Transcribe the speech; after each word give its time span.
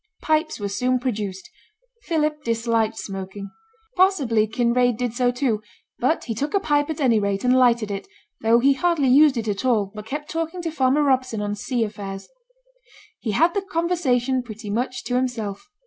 Pipes 0.23 0.59
were 0.59 0.67
soon 0.67 0.97
produced. 0.97 1.47
Philip 2.05 2.43
disliked 2.43 2.97
smoking. 2.97 3.51
Possibly 3.95 4.47
Kinraid 4.47 4.97
did 4.97 5.13
so 5.13 5.29
too, 5.29 5.61
but 5.99 6.23
he 6.23 6.33
took 6.33 6.55
a 6.55 6.59
pipe 6.59 6.89
at 6.89 6.99
any 6.99 7.19
rate, 7.19 7.43
and 7.43 7.55
lighted 7.55 7.91
it, 7.91 8.07
though 8.41 8.57
he 8.57 8.73
hardly 8.73 9.09
used 9.09 9.37
it 9.37 9.47
at 9.47 9.63
all, 9.63 9.91
but 9.93 10.07
kept 10.07 10.31
talking 10.31 10.59
to 10.63 10.71
farmer 10.71 11.03
Robson 11.03 11.39
on 11.39 11.53
sea 11.53 11.83
affairs. 11.83 12.27
He 13.19 13.33
had 13.33 13.53
the 13.53 13.61
conversation 13.61 14.41
pretty 14.41 14.71
much 14.71 15.03
to 15.03 15.13
himself. 15.13 15.69